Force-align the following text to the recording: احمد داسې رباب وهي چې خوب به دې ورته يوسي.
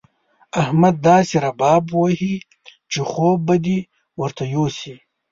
احمد 0.61 0.95
داسې 1.09 1.35
رباب 1.45 1.83
وهي 1.99 2.35
چې 2.91 2.99
خوب 3.09 3.37
به 3.47 3.55
دې 3.65 3.79
ورته 4.21 4.43
يوسي. 4.55 4.95